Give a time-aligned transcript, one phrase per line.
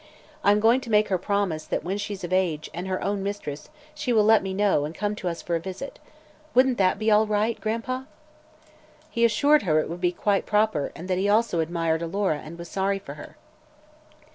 [0.43, 3.69] I'm going to make her promise that when she's of age and her own mistress
[3.93, 5.99] she will let me know, and come to us for a visit.
[6.55, 8.07] Wouldn't that be all right, Gran'pa?"
[9.11, 12.57] He assured her it would be quite proper and that he also admired Alora and
[12.57, 13.37] was sorry for her.